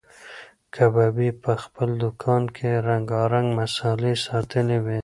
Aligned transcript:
کبابي 0.75 1.29
په 1.43 1.53
خپل 1.63 1.89
دوکان 2.03 2.43
کې 2.55 2.69
رنګارنګ 2.87 3.47
مسالې 3.59 4.13
ساتلې 4.25 4.77
وې. 4.85 4.99